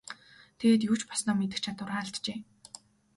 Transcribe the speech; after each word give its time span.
Тэгээд 0.59 0.81
юу 0.89 0.95
ч 0.99 1.01
болсноо 1.09 1.35
мэдэх 1.37 1.59
чадвараа 1.63 1.99
алджээ. 2.03 2.37